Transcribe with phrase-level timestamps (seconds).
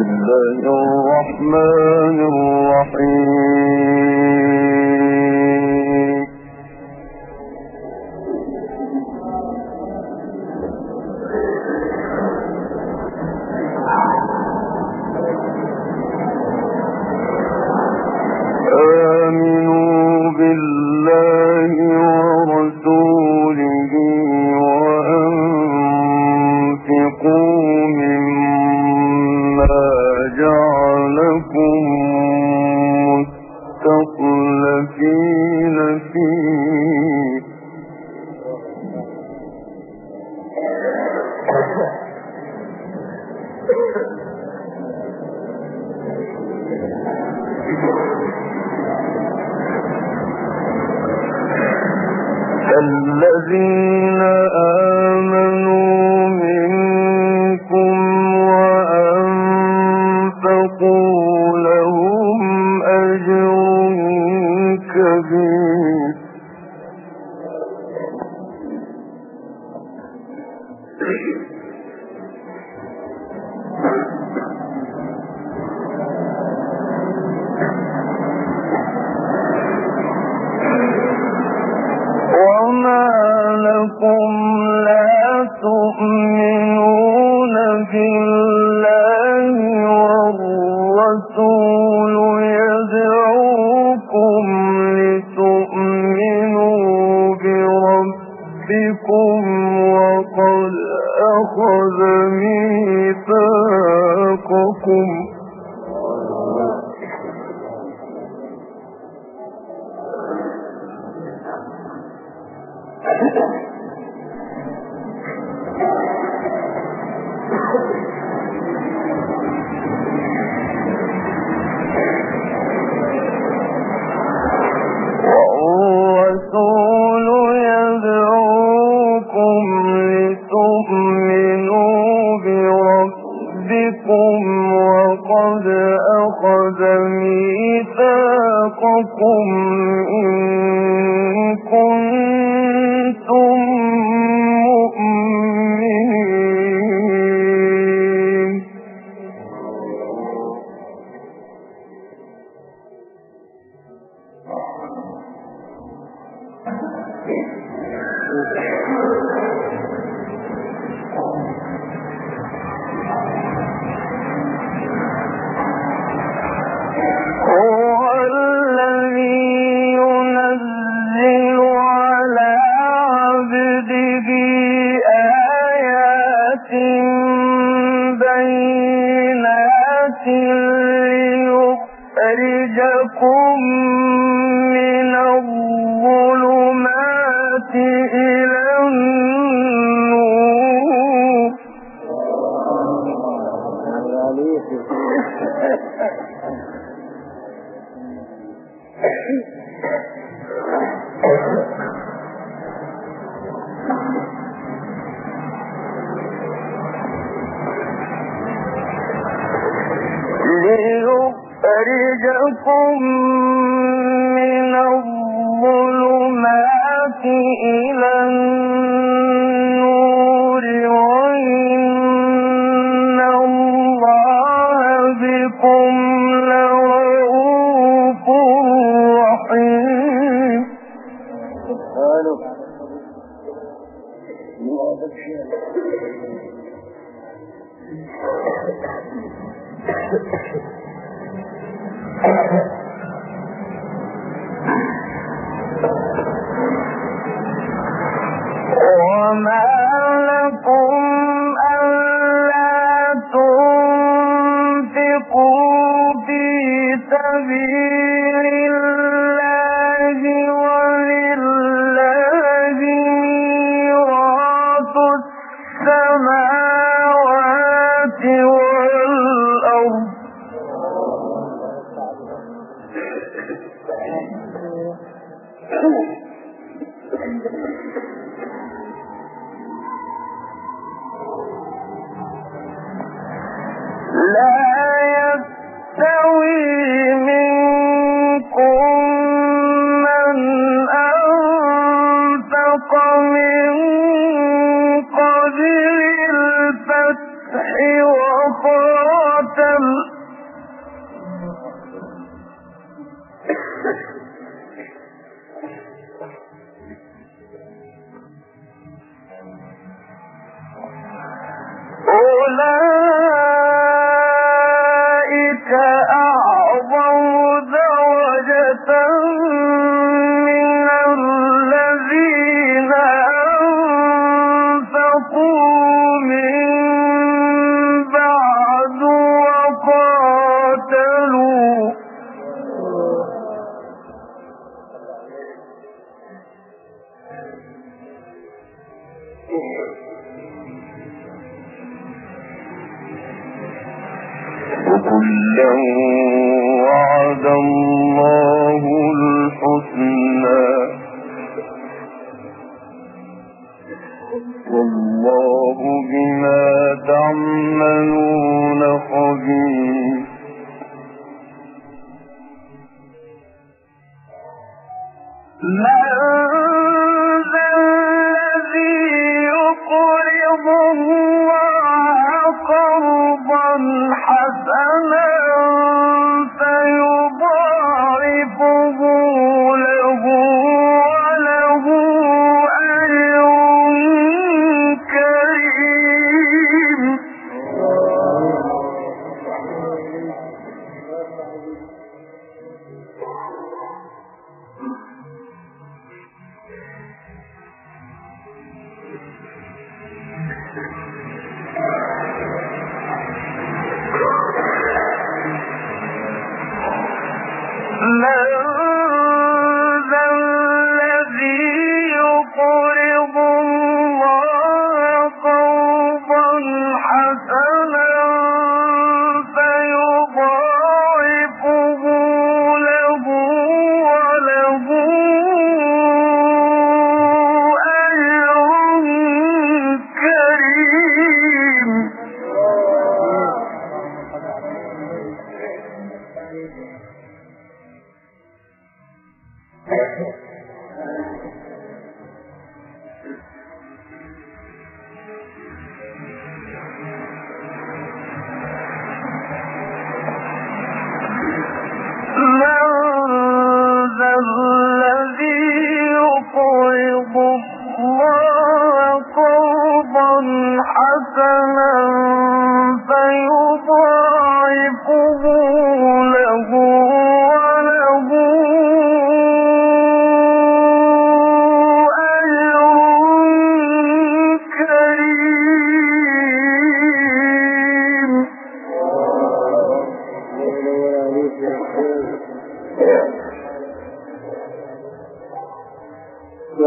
[0.00, 1.52] وخاتم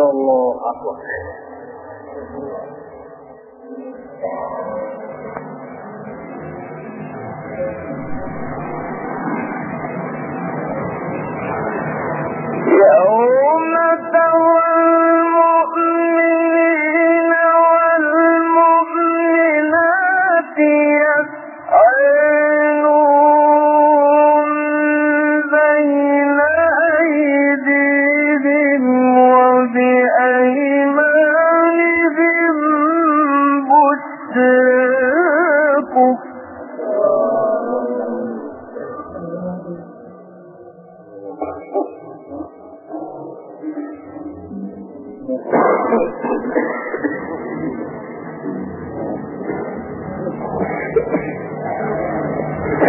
[0.01, 0.95] الله أكبر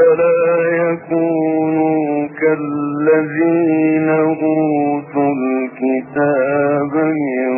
[0.00, 0.40] فلا
[0.76, 7.52] يكونوا كالذين أوتوا الكتاب من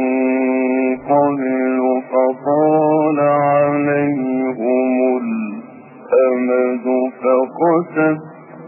[0.97, 1.79] قبل
[2.11, 6.87] فطال عليهم الأمد
[7.23, 8.19] فقست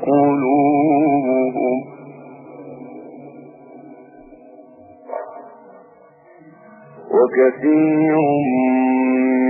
[0.07, 1.78] قلوبهم.
[7.14, 8.16] وكثير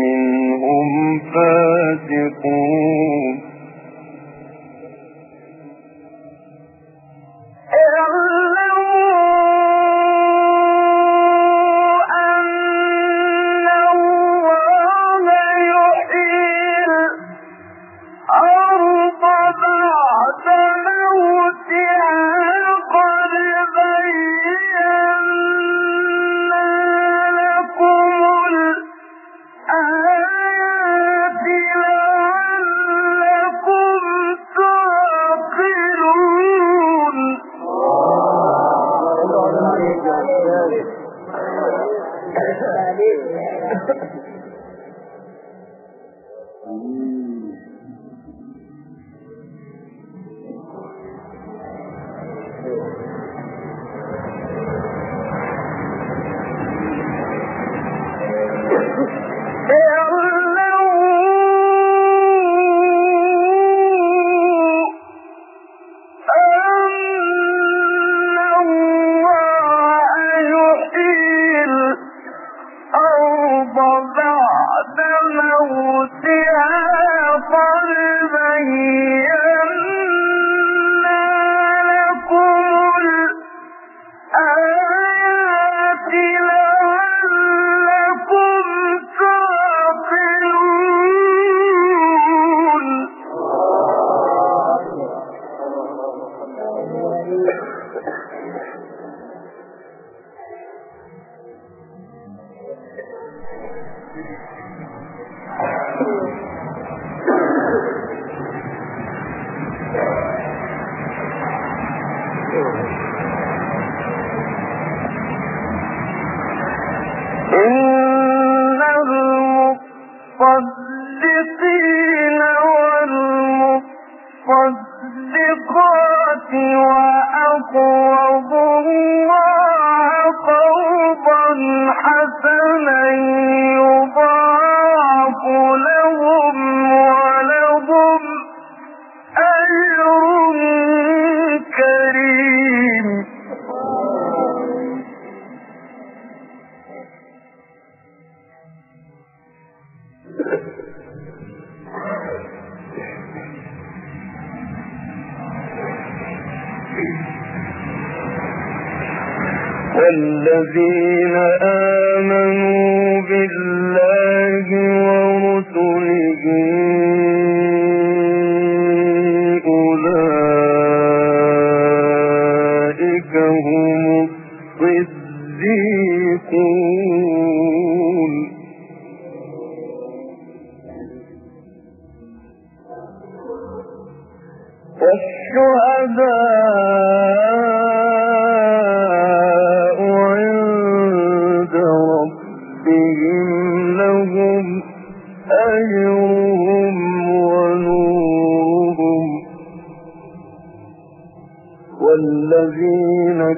[0.00, 0.88] منهم
[1.34, 2.64] فاسقون.
[7.84, 8.53] ஏறல்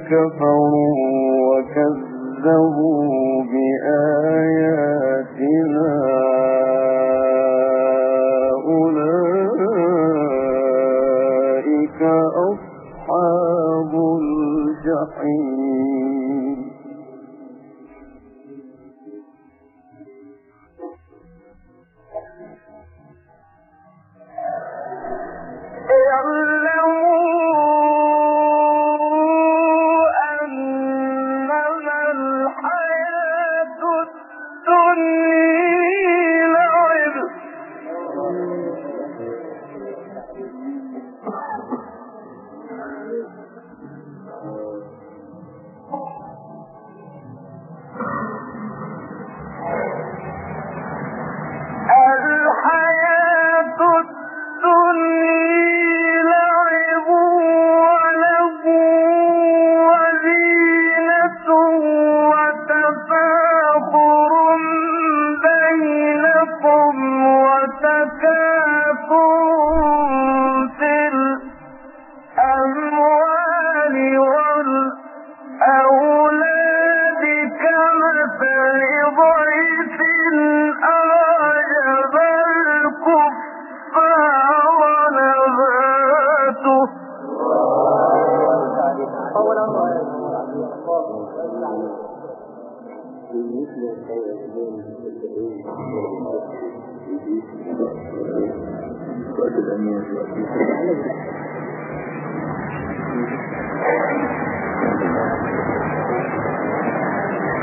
[0.09, 0.64] كفروا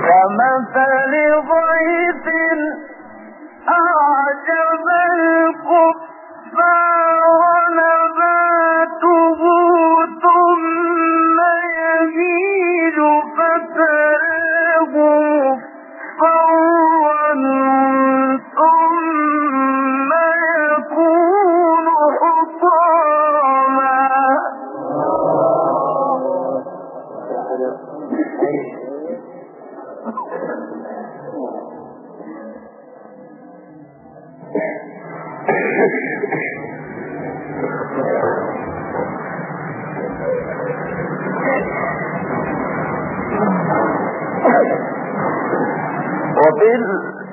[0.09, 1.13] كمثل
[1.49, 2.25] ضيف
[3.69, 3.92] أعجب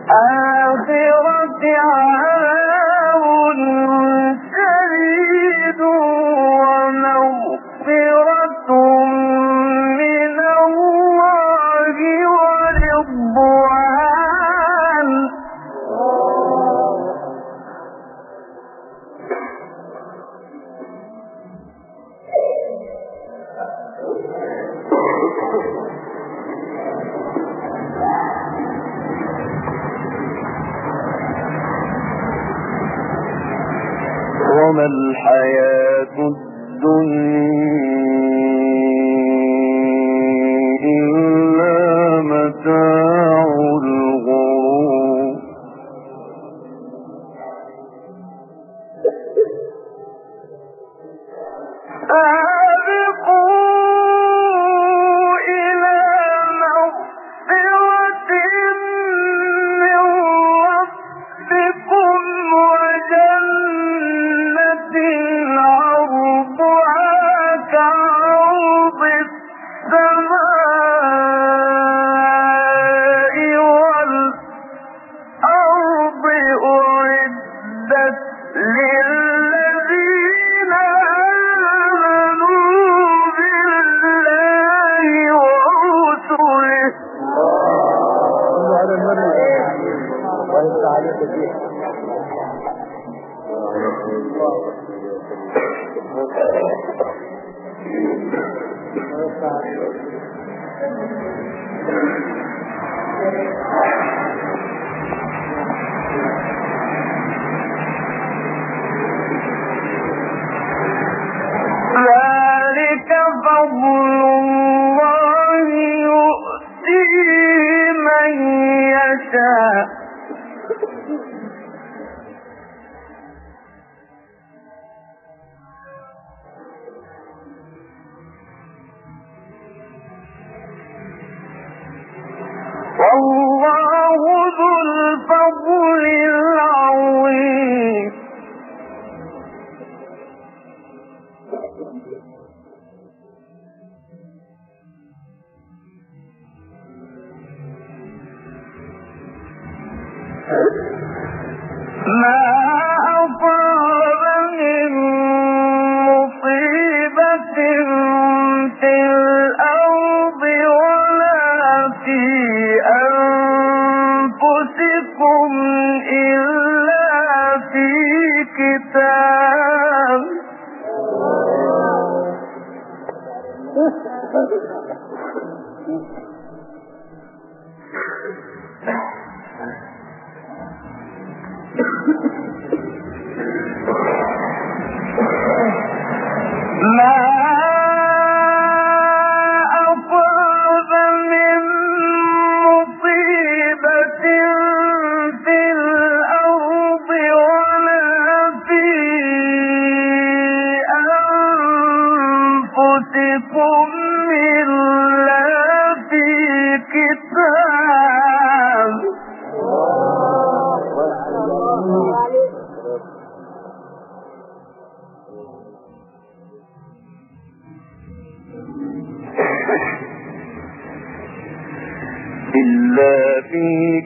[0.09, 2.38] الآخرة عذاب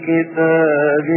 [0.09, 1.09] كتاب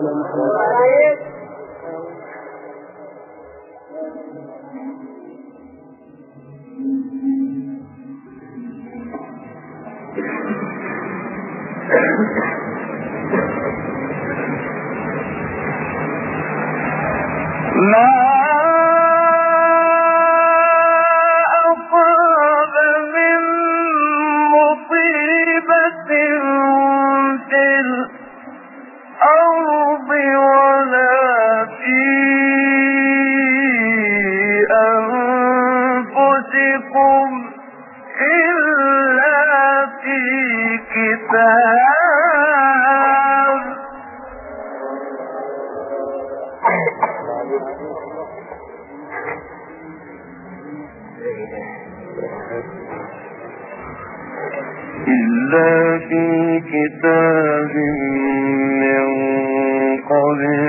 [0.00, 1.39] على محمد
[55.07, 57.75] إلا في كتاب
[58.81, 59.05] من
[60.11, 60.60] قبل